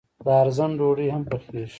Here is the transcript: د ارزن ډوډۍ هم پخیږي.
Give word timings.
د 0.25 0.27
ارزن 0.41 0.71
ډوډۍ 0.79 1.07
هم 1.13 1.23
پخیږي. 1.29 1.65